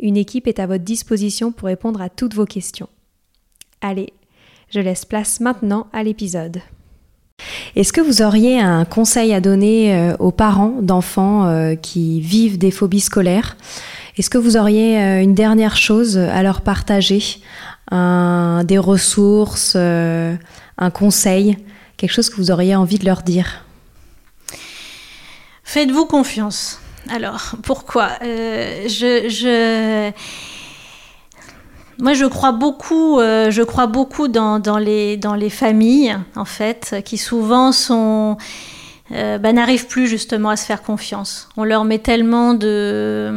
[0.00, 2.88] Une équipe est à votre disposition pour répondre à toutes vos questions.
[3.80, 4.12] Allez,
[4.70, 6.60] je laisse place maintenant à l'épisode.
[7.76, 12.58] Est-ce que vous auriez un conseil à donner euh, aux parents d'enfants euh, qui vivent
[12.58, 13.56] des phobies scolaires?
[14.16, 17.22] Est-ce que vous auriez euh, une dernière chose à leur partager?
[17.90, 21.56] Des ressources, un conseil,
[21.96, 23.64] quelque chose que vous auriez envie de leur dire?
[25.64, 26.80] Faites-vous confiance.
[27.10, 28.10] Alors, pourquoi?
[28.22, 30.10] Euh,
[31.98, 37.72] Moi, je crois beaucoup, euh, je crois beaucoup dans, les, familles, en fait, qui souvent.
[39.10, 41.48] Euh, bah, n'arrivent plus justement à se faire confiance.
[41.56, 43.32] On leur met tellement de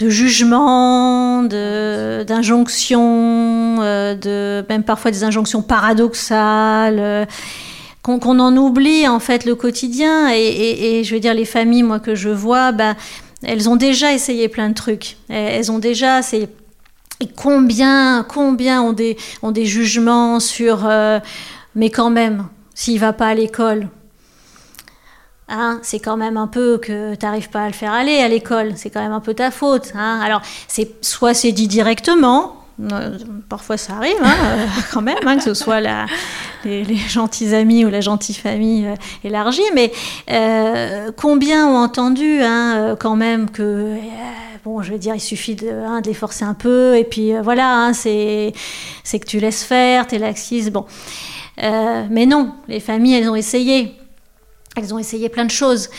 [0.00, 7.28] de jugement, d'injonctions, même parfois des injonctions paradoxales
[8.04, 10.30] qu'on en oublie en fait le quotidien.
[10.32, 12.94] Et, je veux dire, les familles, moi, que je vois, bah,
[13.42, 15.16] elles ont déjà essayé plein de trucs.
[15.28, 16.48] Elles ont déjà essayé.
[17.20, 20.86] Et combien, combien ont des, ont des jugements sur.
[20.86, 21.18] Euh,
[21.74, 23.88] mais quand même, s'il va pas à l'école,
[25.48, 28.28] Hein, c'est quand même un peu que tu n'arrives pas à le faire aller à
[28.28, 29.92] l'école, c'est quand même un peu ta faute.
[29.94, 30.20] Hein.
[30.22, 32.63] Alors, c'est soit c'est dit directement,
[33.48, 35.80] parfois ça arrive hein, euh, quand même, hein, que ce soit
[36.64, 39.92] les, gentils amis ou la gentille famille euh, élargie, mais
[41.16, 43.96] combien ont entendu hein, quand même que,
[44.64, 45.72] bon, je veux dire, il suffit de
[46.04, 48.52] les forcer un peu, et puis voilà, c'est
[49.12, 50.86] que tu laisses faire, t'es laxiste, bon.
[51.58, 53.94] mais non, les familles, elles ont essayé.
[54.76, 55.90] Elles ont essayé plein de choses.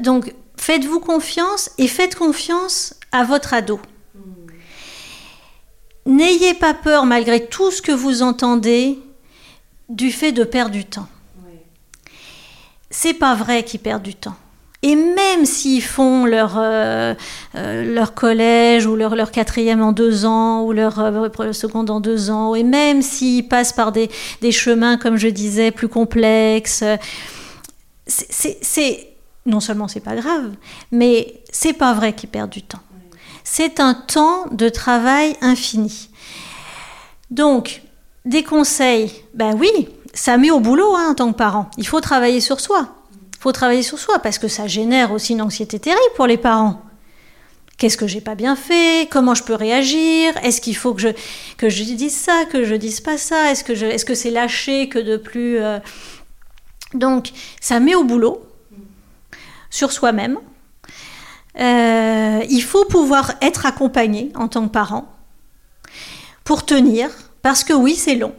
[0.00, 3.78] donc, faites-vous confiance et faites confiance à votre ado.
[6.06, 8.98] N'ayez pas peur, malgré tout ce que vous entendez,
[9.88, 11.08] du fait de perdre du temps.
[12.90, 14.36] C'est pas vrai qu'ils perdent du temps.
[14.82, 17.14] Et même s'ils font leur, euh,
[17.56, 21.98] euh, leur collège ou leur, leur quatrième en deux ans ou leur euh, seconde en
[21.98, 24.08] deux ans, et même s'ils passent par des,
[24.42, 26.84] des, chemins, comme je disais, plus complexes,
[28.06, 29.08] c'est
[29.44, 30.52] non seulement c'est pas grave,
[30.92, 32.80] mais c'est pas vrai qu'ils perdent du temps
[33.48, 36.10] c'est un temps de travail infini.
[37.30, 37.80] Donc,
[38.24, 39.70] des conseils, ben oui,
[40.12, 41.70] ça met au boulot hein, en tant que parent.
[41.78, 42.88] Il faut travailler sur soi.
[43.12, 46.36] Il faut travailler sur soi parce que ça génère aussi une anxiété terrible pour les
[46.36, 46.82] parents.
[47.78, 49.08] Qu'est-ce que j'ai pas bien fait?
[49.12, 50.36] Comment je peux réagir?
[50.42, 51.08] Est-ce qu'il faut que je,
[51.56, 53.52] que dise ça, que je dise pas ça?
[53.52, 55.78] Est-ce que que c'est lâché que de plus euh?
[56.94, 57.30] Donc,
[57.60, 58.44] ça met au boulot
[59.70, 60.38] sur soi-même.
[61.58, 65.06] Euh, il faut pouvoir être accompagné en tant que parent
[66.44, 67.08] pour tenir,
[67.42, 68.34] parce que oui, c'est long.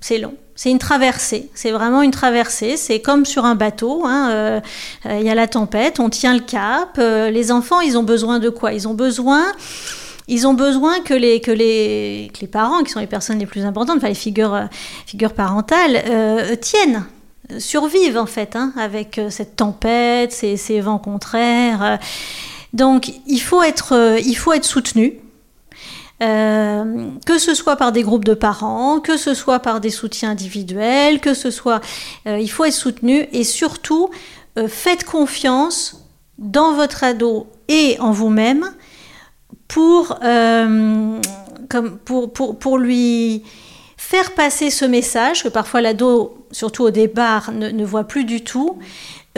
[0.00, 0.34] C'est long.
[0.54, 4.60] C'est une traversée, c'est vraiment une traversée, c'est comme sur un bateau, hein, euh,
[5.06, 8.38] euh, il y a la tempête, on tient le cap, les enfants, ils ont besoin
[8.38, 8.72] de quoi?
[8.74, 9.44] Ils ont besoin,
[10.28, 13.46] ils ont besoin que les, que, les, que les parents, qui sont les personnes les
[13.46, 14.68] plus importantes, enfin les figures,
[15.06, 16.02] figures parentales,
[16.60, 17.04] tiennent,
[17.58, 21.98] survivent en fait, hein, avec cette tempête, ces, vents contraires.
[22.72, 25.18] Donc il faut être, euh, il faut être soutenu.
[26.22, 30.30] Euh, que ce soit par des groupes de parents, que ce soit par des soutiens
[30.30, 31.80] individuels, que ce soit,
[32.28, 34.08] euh, il faut être soutenu et surtout
[34.68, 36.06] faites confiance
[36.38, 38.70] dans votre ado et en vous-même
[39.66, 43.42] pour, comme pour, pour, pour, lui
[44.02, 48.78] faire passer ce message que parfois l'ado, surtout au départ, ne, voit plus du tout,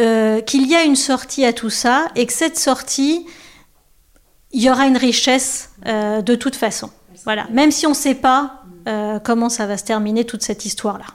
[0.01, 3.25] euh, qu'il y a une sortie à tout ça et que cette sortie,
[4.51, 6.91] il y aura une richesse euh, de toute façon.
[7.25, 10.65] Voilà, même si on ne sait pas euh, comment ça va se terminer toute cette
[10.65, 11.07] histoire-là.